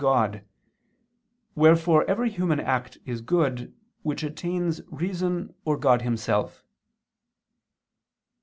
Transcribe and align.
God: 0.01 0.43
wherefore 1.53 2.09
every 2.09 2.31
human 2.31 2.59
act 2.59 2.97
is 3.05 3.21
good, 3.21 3.71
which 4.01 4.23
attains 4.23 4.81
reason 4.89 5.53
or 5.63 5.77
God 5.77 6.01
Himself. 6.01 6.65